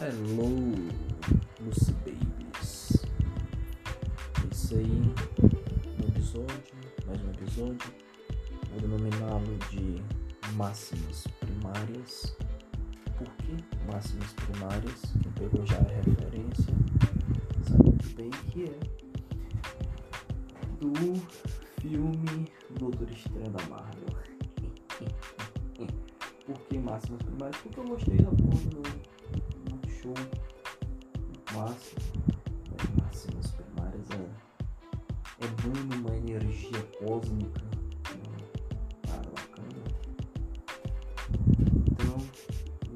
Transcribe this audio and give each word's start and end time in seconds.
Hello, 0.00 0.74
Lucy 1.60 1.92
Babies. 2.02 3.06
É 4.42 4.52
isso 4.52 4.74
aí, 4.74 4.90
um 4.90 6.08
episódio, 6.08 6.74
mais 7.06 7.22
um 7.22 7.30
episódio. 7.30 7.94
Vou 8.72 8.80
denominá-lo 8.80 9.56
de 9.70 10.02
máximas 10.54 11.28
primárias. 11.38 12.36
Por 13.16 13.28
que 13.36 13.56
máximas 13.86 14.32
primárias? 14.32 15.00
Quem 15.22 15.30
pegou 15.30 15.64
já 15.64 15.76
a 15.76 15.82
referência, 15.82 16.74
sabe 17.62 17.84
muito 17.84 18.16
bem 18.16 18.30
que 18.50 18.64
é 18.64 18.78
do 20.80 20.92
filme 21.80 22.48
Doutor 22.80 23.08
Estranho 23.12 23.52
da 23.52 23.64
Marvel. 23.68 24.08
Por 26.44 26.58
que 26.68 26.78
máximas 26.78 27.22
primárias? 27.22 27.56
Porque 27.62 27.78
eu 27.78 27.84
gostei 27.84 28.16
da 28.16 28.30
porra 28.32 28.70
do 28.70 29.13
show 30.04 30.14
máximo, 31.54 31.98
né? 32.28 33.02
máximas 33.02 33.50
primárias 33.52 34.10
é, 34.10 35.44
é 35.44 35.48
dando 35.62 35.94
uma 35.96 36.14
energia 36.14 36.82
cósmica 36.98 37.62
né? 37.62 38.46
para 39.00 39.30
bacana. 39.30 39.82
Então 41.90 42.16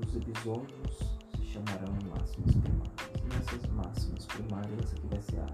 os 0.06 0.16
episódios 0.16 0.98
se 1.34 1.46
chamarão 1.46 1.94
máximas 2.10 2.54
primárias. 2.56 3.08
E 3.24 3.36
essas 3.38 3.70
máximas 3.70 4.26
primárias 4.26 4.92
aqui 4.92 5.06
vai 5.06 5.22
ser 5.22 5.40
a 5.40 5.46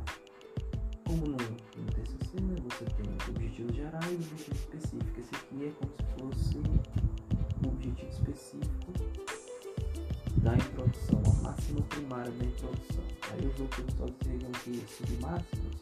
como 1.07 1.27
no, 1.27 1.37
no 1.37 1.93
TCC, 1.93 2.41
né, 2.41 2.57
você 2.65 2.84
tem 2.87 3.07
objetivos 3.29 3.77
gerais 3.77 4.11
e 4.11 4.15
objetivos 4.15 4.59
específicos. 4.59 5.19
Esse 5.19 5.34
aqui 5.37 5.67
é 5.67 6.19
como 6.19 6.34
se 6.34 6.55
fosse 6.55 6.59
um 7.62 7.69
objetivo 7.69 8.11
específico 8.11 8.93
da 10.45 10.55
introdução, 10.55 11.23
a 11.25 11.42
máxima 11.42 11.81
primária 11.89 12.31
da 12.31 12.45
introdução. 12.45 13.03
Aí 13.33 13.47
os 13.47 13.59
outros 13.59 13.87
só 13.97 14.06
seriam 14.23 14.53
que 14.62 14.84
submáximos, 14.87 15.81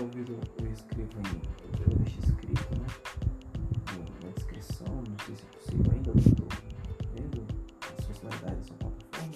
talvez 0.00 0.26
eu, 0.30 0.72
escreva 0.72 1.20
em. 1.20 1.90
Eu 1.90 1.96
deixe 1.98 2.18
escrito, 2.20 2.80
né? 2.80 2.86
Na 4.24 4.30
descrição, 4.30 4.86
não 4.88 5.16
sei 5.26 5.36
se 5.36 5.42
é 5.42 5.48
possível 5.56 5.92
ainda, 5.92 6.10
eu 6.10 6.16
estou 6.16 6.48
vendo 7.14 7.46
as 7.98 8.04
funcionalidades 8.06 8.68
da 8.70 8.74
plataforma. 8.76 9.34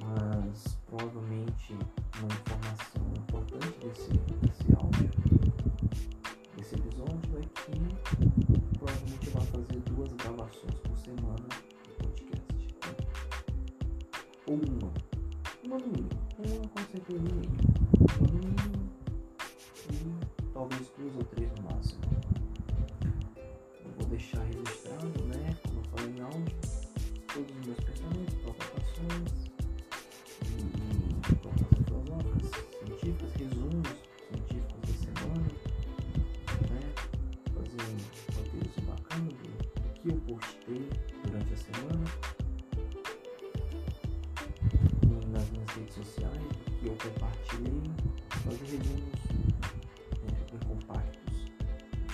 Mas 0.00 0.78
provavelmente 0.86 1.72
uma 2.18 2.32
informação 2.32 3.12
importante 3.16 3.78
desse, 3.78 4.10
desse 4.10 4.74
áudio, 4.76 5.10
desse 6.56 6.74
episódio, 6.74 7.38
é 7.38 7.42
que 7.42 8.76
provavelmente 8.76 9.30
vai 9.30 9.46
fazer 9.46 9.80
duas 9.82 10.12
gravações 10.14 10.74
por 10.80 10.98
semana 10.98 11.36
do 11.36 11.94
podcast. 11.98 12.54
né? 12.56 12.94
Ou 14.48 14.56
uma. 14.56 14.92
Uma 15.62 15.78
no 15.78 15.86
mínimo. 15.86 16.10
Uma 16.38 16.68
com 16.68 16.90
certeza 16.90 17.22
no 17.22 17.34
mínimo. 17.36 17.56
Uma 18.18 18.26
no 18.26 18.38
mínimo. 18.38 18.71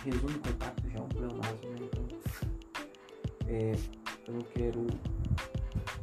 Resumo 0.09 0.39
compacto 0.39 0.89
já 0.89 1.01
é 1.01 1.03
um 1.03 1.09
pleonasmo, 1.09 1.69
né? 1.69 1.79
Então, 1.83 2.09
é, 3.47 3.73
eu 4.27 4.33
não 4.33 4.41
quero 4.41 4.87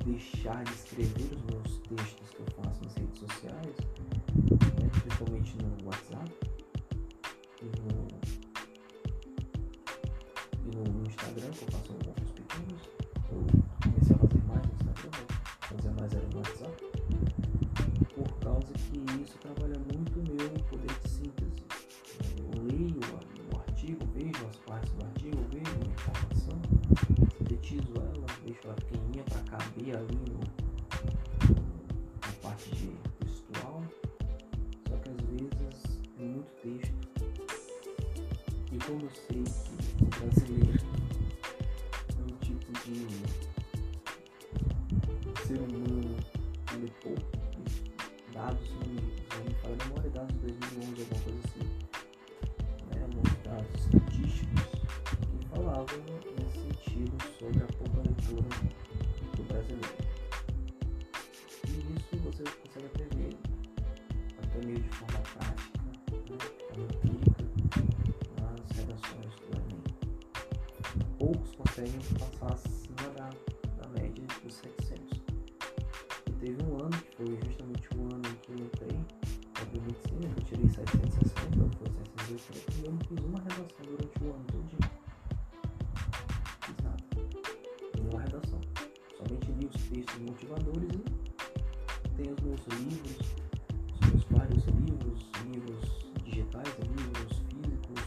deixar 0.06 0.64
de 0.64 0.72
escrever 0.74 1.32
os 1.36 1.42
meus 1.42 1.55
caber 29.58 29.96
ali 29.96 30.16
no, 30.16 30.40
na 32.22 32.32
parte 32.42 32.70
de 32.72 32.88
textual. 33.20 33.84
Só 34.90 34.98
que 34.98 35.10
às 35.10 35.22
vezes 35.28 36.00
é 36.20 36.24
muito 36.24 36.52
texto. 36.62 37.06
E 38.72 38.78
como 38.80 39.02
eu 39.04 39.10
média 74.46 74.50
dos 74.50 74.54
700. 74.54 75.22
E 76.28 76.32
teve 76.34 76.64
um 76.64 76.78
ano, 76.78 76.92
que 76.92 77.16
foi 77.18 77.40
justamente 77.44 77.90
o 77.96 78.02
ano 78.04 78.22
que 78.42 78.52
eu 78.52 78.58
entrei, 78.58 79.00
para 79.54 79.66
medicina, 79.66 80.34
que 80.34 80.40
eu 80.40 80.46
tirei 80.46 80.70
760, 80.70 81.64
ou 81.64 81.70
foi 81.72 81.88
780, 82.28 82.72
e 82.72 82.86
eu 82.86 82.92
não 82.92 83.00
fiz 83.00 83.26
uma 83.26 83.40
redação 83.40 83.86
durante 83.86 84.24
o 84.24 84.34
ano 84.34 84.46
todo. 84.52 84.66
Fiz 86.62 86.78
nada. 86.84 87.04
Nenhuma 87.96 88.22
redação. 88.22 88.62
Somente 89.18 89.52
li 89.52 89.66
os 89.66 89.82
textos 89.90 90.22
motivadores 90.22 90.90
e 90.94 92.10
tem 92.10 92.32
os 92.32 92.40
meus 92.42 92.62
livros, 92.80 93.18
os 93.94 94.08
meus 94.10 94.24
vários 94.26 94.66
livros, 94.66 95.20
livros 95.52 95.86
digitais, 96.24 96.70
livros 96.80 97.34
físicos. 97.50 98.02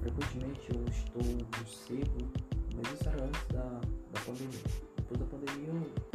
Frequentemente 0.00 0.68
eu 0.74 0.84
estou 0.88 1.22
no 1.22 1.66
sebo, 1.66 2.28
mas 2.74 2.92
isso 2.92 3.08
era 3.08 3.24
antes 3.24 3.46
da, 3.48 3.80
da 4.12 4.20
pandemia. 4.24 4.87
Depois 5.10 5.20
da 5.20 5.38
pandemia 5.38 6.07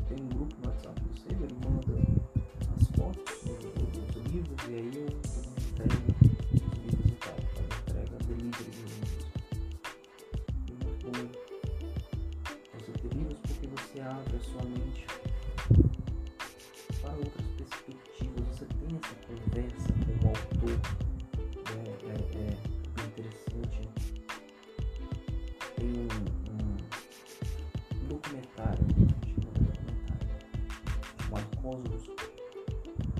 famosos, 31.73 32.07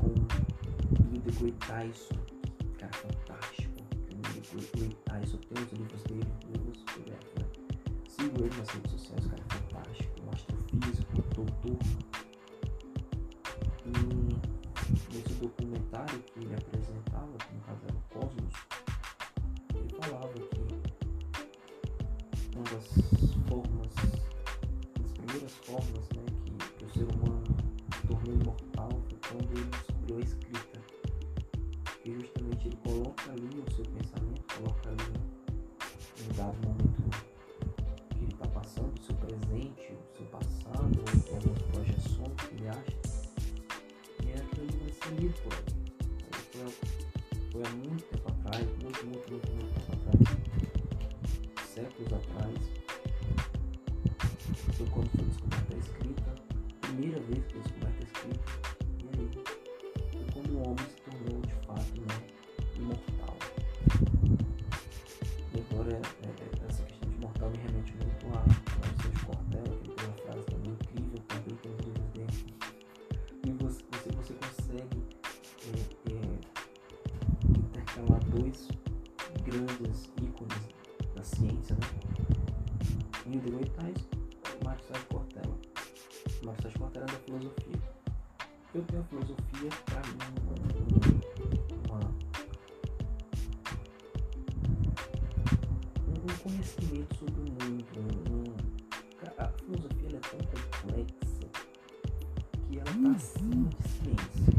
o 0.03 1.11
livro 1.11 1.45
de 1.45 1.51
Tyson, 1.53 2.15
cara 2.77 2.93
fantástico, 2.93 3.73
o 4.11 4.55
livro 4.55 4.95
Tyson, 5.05 5.37
tem 5.37 5.63
uns 5.63 5.71
livros 5.71 6.03
dele, 6.03 6.27
livros 6.51 6.83
fotografias, 6.87 7.33
né? 7.39 7.45
sigo 8.07 8.43
ele 8.43 8.55
nas 8.57 8.69
redes 8.69 8.91
sociais, 8.91 9.25
cara 9.25 9.41
é 9.41 9.53
fantástico, 9.53 10.13
um 10.23 10.29
astrofísico, 10.29 11.21
doutor, 11.33 11.79
e 13.85 15.15
nesse 15.15 15.33
documentário 15.35 16.23
ali 33.29 33.63
o 33.65 33.71
seu 33.71 33.85
pensamento, 33.85 34.43
coloca 34.55 34.89
ali 34.89 35.13
em 36.19 36.35
dado 36.35 36.57
momento 36.67 37.09
que 38.09 38.23
ele 38.23 38.33
está 38.33 38.47
passando, 38.47 38.93
o 38.99 39.03
seu 39.03 39.15
presente, 39.15 39.93
o 39.93 40.17
seu 40.17 40.25
passado, 40.27 41.03
ou 41.29 41.35
algumas 41.35 41.61
projeções 41.63 42.35
que 42.47 42.55
ele 42.55 42.67
acha, 42.69 42.97
e 44.23 44.31
é 44.31 44.35
aquilo 44.35 44.67
vai 44.99 45.15
lido 45.15 45.41
por 45.41 45.53
aí. 45.53 45.63
Foi, 46.51 46.69
foi 47.51 47.63
há 47.65 47.69
muito 47.71 48.03
tempo 48.05 48.27
atrás, 48.29 48.65
muito, 48.81 49.05
muito, 49.05 49.31
muito, 49.31 49.51
muito 49.51 49.73
tempo 49.73 49.91
atrás, 49.93 50.19
séculos 51.67 52.13
atrás, 52.13 52.57
foi 54.73 54.87
quando 54.87 55.09
foi 55.09 55.25
descoberta 55.25 55.73
a 55.73 55.77
escrita, 55.77 56.35
primeira 56.81 57.19
vez 57.21 57.43
que 57.45 57.53
foi 57.53 57.61
descoberta 57.61 57.99
a 57.99 58.03
escrita, 58.03 58.51
e 58.99 59.07
aí 59.07 59.27
foi 60.11 60.25
quando 60.33 60.51
o 60.53 60.69
homem 60.69 60.85
Tyson 83.73 84.07
e 84.61 84.63
Marcos 84.63 84.85
Sérgio 84.87 85.07
Cortella. 85.07 85.57
Marcos 86.43 86.61
Sérgio 86.63 86.79
Cortella 86.79 87.05
é 87.05 87.11
da 87.11 87.19
filosofia. 87.19 87.81
Eu 88.73 88.83
tenho 88.83 89.01
a 89.01 89.05
filosofia 89.05 89.69
para 89.85 90.01
mim 90.07 90.17
uma, 91.89 91.99
um, 96.09 96.27
conhecimento 96.41 97.15
sobre 97.15 97.41
o 97.41 97.43
mundo. 97.43 98.53
A 99.37 99.47
filosofia 99.47 100.07
é 100.07 100.19
tão 100.19 100.39
complexa 100.39 101.47
que 102.69 102.79
ela 102.79 102.89
está 102.89 103.11
acima 103.11 103.69
de 103.69 103.83
ciência. 103.89 104.52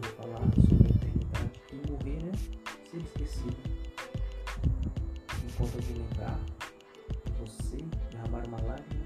Hum. 0.00 0.12
falar 0.16 0.40
sobre 0.68 0.86
a 0.86 0.96
eternidade, 0.96 1.60
que 1.66 1.90
morrer 1.90 2.22
é 2.28 2.88
ser 2.88 3.02
esquecido. 3.02 3.56
Enquanto 5.44 5.74
alguém 5.74 5.96
lembrar 5.96 6.40
você 7.38 7.76
derramar 8.10 8.46
uma 8.46 8.60
lágrima, 8.62 9.04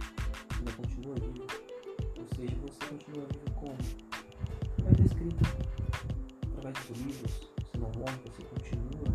ainda 0.58 0.72
continua 0.72 1.14
vivo. 1.16 1.46
Ou 2.18 2.36
seja, 2.36 2.56
você 2.62 2.86
continua 2.86 3.26
vivo 3.26 3.50
como? 3.54 3.76
Através 4.72 4.98
da 4.98 5.04
escrita, 5.04 5.44
através 6.56 6.86
dos 6.86 6.98
livros, 6.98 7.50
você 7.58 7.78
não 7.78 7.90
morre, 7.98 8.18
você 8.24 8.42
continua 8.44 9.14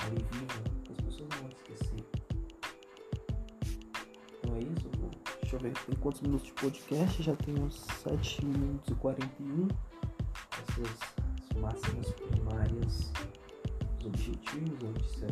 ali 0.00 0.24
vivo, 0.32 0.90
as 0.90 1.00
pessoas 1.00 1.28
não 1.30 1.38
vão 1.38 1.48
te 1.48 1.56
esquecer. 1.56 2.04
Então 4.38 4.56
é 4.56 4.58
isso, 4.60 4.90
vou... 4.98 5.10
deixa 5.40 5.56
eu 5.56 5.60
ver 5.60 5.72
tem 5.72 5.96
quantos 5.96 6.20
minutos 6.22 6.46
de 6.46 6.52
podcast, 6.54 7.22
já 7.22 7.36
tem 7.36 7.58
uns 7.58 7.74
7 8.02 8.44
minutos 8.44 8.90
e 8.90 8.94
41. 8.94 9.93
Essas 10.74 11.62
máximas 11.62 12.10
primárias, 12.14 13.12
os 14.00 14.06
objetivos, 14.06 14.76
eu 14.82 14.92
disse 14.94 15.26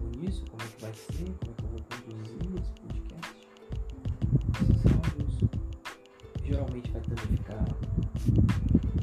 o 0.00 0.06
início, 0.14 0.46
como 0.50 0.62
é 0.62 0.66
que 0.66 0.80
vai 0.80 0.94
ser, 0.94 1.30
como 1.40 1.50
é 1.50 1.54
que 1.54 1.64
eu 1.64 1.68
vou 1.68 1.80
conduzir 2.06 2.48
esse 2.58 2.72
podcast. 2.80 3.48
Esses 4.62 4.82
áudios 4.92 5.34
geralmente 6.42 6.90
vai 6.90 7.02
também 7.02 7.36
ficar 7.36 7.64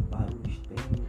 barulho 0.10 0.50
externo, 0.50 1.06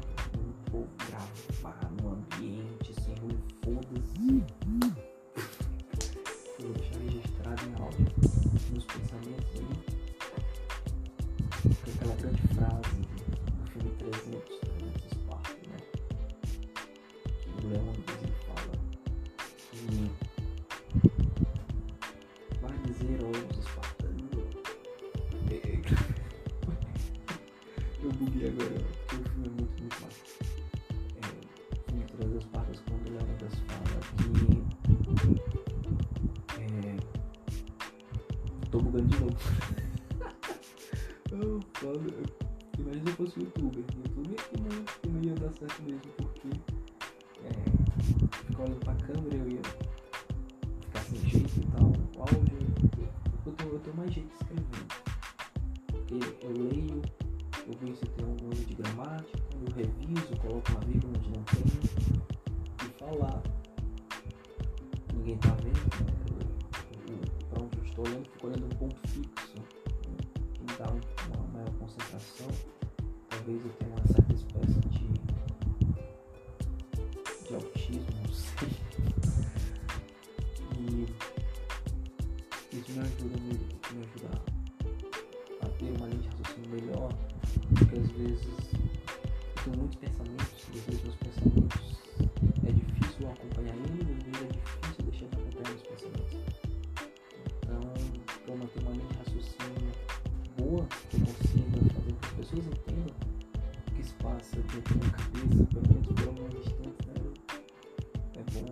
Porque 28.57 29.17
o 29.17 29.25
filme 29.31 29.47
é 29.47 29.51
muito, 29.51 29.81
muito 29.81 30.01
massa. 30.03 30.23
É, 31.17 31.27
o 31.73 31.83
filme 31.89 32.05
300 32.05 32.45
Espartas, 32.45 32.79
quando 32.89 33.07
o 33.07 33.11
Leônidas 33.13 33.55
fala 33.67 33.99
que. 34.17 34.29
É, 36.61 36.97
tô 38.71 38.79
bugando 38.81 39.07
de 39.07 39.21
novo. 39.21 39.37
eu 41.33 41.61
falo, 41.75 42.01
imagina 42.79 43.05
se 43.05 43.11
eu 43.11 43.17
fosse 43.17 43.41
youtuber. 43.41 43.85
Youtuber 43.97 44.41
que 44.49 44.61
não, 44.61 44.85
que 44.85 45.09
não 45.09 45.23
ia 45.23 45.35
dar 45.35 45.53
certo 45.55 45.83
mesmo, 45.83 46.13
porque 46.17 46.49
é, 47.45 47.53
ficar 48.47 48.63
olhando 48.65 48.81
pra 48.81 48.95
câmera 48.95 49.37
eu 49.37 49.49
ia 49.49 49.63
ficar 50.81 51.01
sem 51.05 51.19
jeito 51.29 51.59
e 51.59 51.67
tal. 51.77 51.93
O 52.17 52.21
áudio, 52.21 52.59
eu 53.47 53.53
tenho, 53.53 53.81
eu 53.85 53.95
mais 53.95 54.13
jeito 54.13 54.33
escrevendo. 54.35 54.87
Porque 55.87 56.15
eu 56.45 56.51
leio, 56.51 57.03
eu 57.67 57.75
vejo 57.81 57.97
se 57.97 58.07
eu 58.79 59.75
reviso, 59.77 60.37
coloco 60.41 60.71
uma 60.71 60.81
vírgula 60.81 61.13
onde 61.17 61.31
não 61.31 61.43
tem. 61.45 61.82
Que 101.11 101.17
eu 101.17 101.21
consiga 101.21 101.65
fazer 101.71 101.91
com 101.93 102.13
que 102.13 102.27
as 102.27 102.33
pessoas 102.33 102.67
entendam 102.67 103.15
o 103.89 103.95
que 103.95 104.03
se 104.05 104.15
passa 104.15 104.57
dentro 104.57 104.83
da 104.83 104.95
minha 104.97 105.11
cabeça, 105.11 105.65
pelo 105.67 105.89
menos 105.89 106.07
por 106.09 106.29
algum 106.29 106.49
instante, 106.59 107.01
né? 107.07 107.15
É 108.35 108.43
bom. 108.53 108.71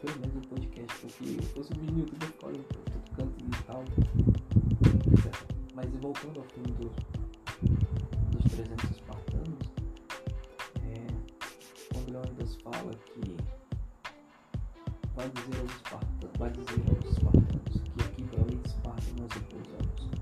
Pelo 0.00 0.16
menos 0.20 0.36
um 0.36 0.40
podcast, 0.42 1.00
porque 1.00 1.24
se 1.24 1.48
fosse 1.52 1.74
vídeo 1.74 1.92
no 1.92 1.98
YouTube 2.00 2.24
eu 2.24 2.32
pra 2.32 2.80
todo 2.82 3.10
canto 3.16 3.44
e 3.44 3.62
tal. 3.64 3.84
Mas 5.74 5.86
voltando 6.00 6.40
ao 6.40 6.46
filme 6.46 6.72
dos, 6.72 6.92
dos 8.30 8.52
300 8.52 8.90
espartanos, 8.90 9.72
é, 10.82 11.06
quando 11.92 12.12
Leônidas 12.12 12.56
fala 12.62 12.92
que 12.94 13.36
vai 15.14 15.28
dizer 15.30 15.60
aos 15.60 15.72
espartanos, 15.72 16.38
vai 16.38 16.50
dizer 16.50 16.82
aos 16.88 17.12
espartanos 17.12 17.82
que 17.82 18.04
aqui 18.04 18.22
para 18.24 18.42
além 18.42 18.58
de 18.60 18.68
Esparta 18.68 19.02
nós 19.18 19.32
repousamos. 19.32 20.17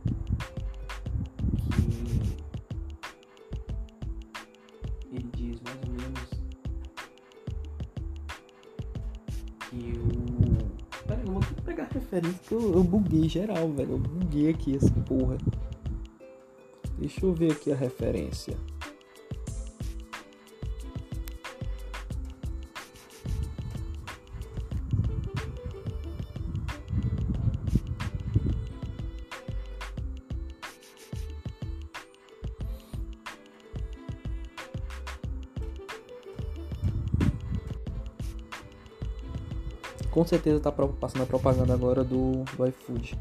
Ele 5.12 5.28
diz 5.36 5.60
mais 5.62 5.78
ou 5.84 5.92
menos 5.92 6.30
que 9.70 9.98
o. 9.98 11.06
Pera 11.06 11.22
eu 11.24 11.32
vou 11.32 11.42
pegar 11.64 11.88
referência 11.92 12.38
que 12.48 12.54
eu, 12.54 12.74
eu 12.74 12.84
buguei 12.84 13.28
geral, 13.28 13.70
velho. 13.70 13.92
Eu 13.92 13.98
buguei 13.98 14.50
aqui 14.50 14.76
essa 14.76 14.92
porra. 15.02 15.38
Deixa 16.98 17.24
eu 17.24 17.32
ver 17.32 17.52
aqui 17.52 17.72
a 17.72 17.76
referência. 17.76 18.56
Certeza 40.26 40.61
tá 40.61 40.73
passando 40.73 41.23
a 41.23 41.26
propaganda 41.26 41.75
agora 41.75 42.02
do, 42.02 42.45
do 42.56 42.66
iFood. 42.66 43.18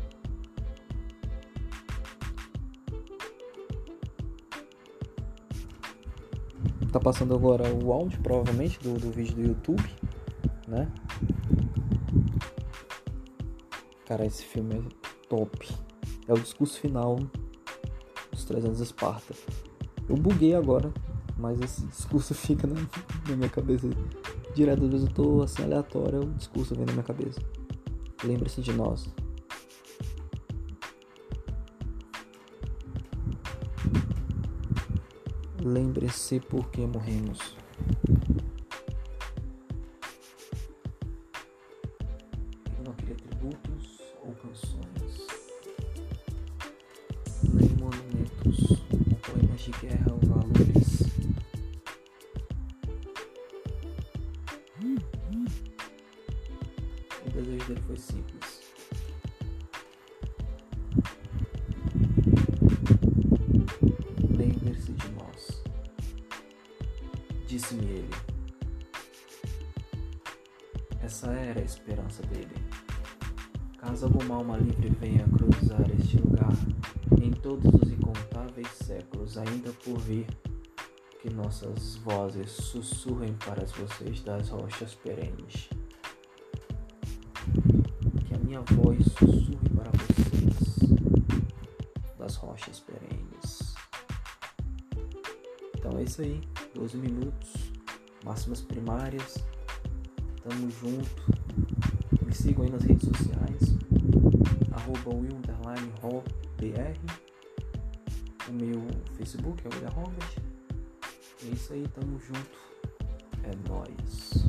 Tá 6.92 7.00
passando 7.00 7.36
agora 7.36 7.74
o 7.74 7.92
áudio, 7.92 8.20
provavelmente, 8.22 8.80
do, 8.80 8.94
do 8.94 9.12
vídeo 9.12 9.36
do 9.36 9.42
YouTube, 9.42 9.84
né? 10.68 10.92
Cara, 14.06 14.26
esse 14.26 14.46
filme 14.46 14.76
é 14.76 14.82
top. 15.28 15.70
É 16.28 16.34
o 16.34 16.40
discurso 16.40 16.80
final 16.80 17.20
dos 18.32 18.46
300 18.46 18.80
Esparta. 18.80 19.34
Eu 20.08 20.16
buguei 20.16 20.56
agora, 20.56 20.94
mas 21.38 21.60
esse 21.62 21.86
discurso 21.86 22.34
fica 22.36 22.68
na, 22.68 22.76
na 23.30 23.36
minha 23.36 23.50
cabeça 23.50 23.90
direto, 24.54 24.86
às 24.86 24.92
vezes 24.92 25.08
eu 25.08 25.14
tô 25.14 25.42
assim 25.42 25.64
aleatório, 25.64 26.22
o 26.22 26.34
discurso 26.34 26.76
vem 26.76 26.86
na 26.86 26.94
minha 26.94 27.04
cabeça. 27.04 27.42
Lembre-se 28.24 28.62
de 28.62 28.72
nós. 28.74 29.08
Lembre-se 35.62 36.40
por 36.40 36.70
que 36.70 36.86
morremos. 36.86 37.56
Essa 71.06 71.28
era 71.34 71.60
a 71.60 71.64
esperança 71.64 72.24
dele. 72.24 72.56
Caso 73.78 74.08
alguma 74.08 74.38
alma 74.38 74.58
livre 74.58 74.90
venha 74.90 75.24
cruzar 75.26 75.88
este 76.00 76.18
lugar, 76.18 76.52
em 77.22 77.30
todos 77.30 77.72
os 77.76 77.92
incontáveis 77.92 78.68
séculos 78.70 79.38
ainda 79.38 79.72
por 79.84 80.00
vir, 80.00 80.26
que 81.22 81.30
nossas 81.30 81.98
vozes 81.98 82.50
sussurrem 82.50 83.36
para 83.36 83.68
vocês 83.68 84.22
das 84.22 84.50
rochas 84.50 84.96
perenes. 84.96 85.70
Que 88.28 88.34
a 88.34 88.40
minha 88.40 88.62
voz 88.62 89.06
sussurre 89.20 89.70
para 89.76 89.92
vocês 89.92 90.90
das 92.18 92.36
rochas 92.36 92.80
perenes. 92.80 93.76
Então 95.78 96.00
é 96.00 96.04
isso 96.04 96.24
aí, 96.24 96.42
12 96.74 96.98
minutos, 96.98 97.54
máximas 98.24 98.62
primárias. 98.62 99.46
Tamo 100.48 100.70
junto. 100.70 101.24
Me 102.24 102.32
sigam 102.32 102.66
aí 102.66 102.70
nas 102.70 102.84
redes 102.84 103.10
sociais. 103.10 103.76
Arroba 104.72 105.10
will_br. 105.10 107.00
O 108.48 108.54
meu 108.54 108.86
Facebook 109.18 109.64
é 109.66 109.70
William 109.74 109.90
Robert. 109.90 110.38
É 111.44 111.48
isso 111.48 111.74
aí, 111.74 111.88
tamo 111.88 112.20
junto. 112.20 112.60
É 113.44 113.52
nóis. 113.68 114.46